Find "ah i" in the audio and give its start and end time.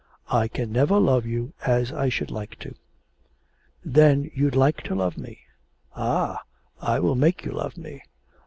5.95-6.99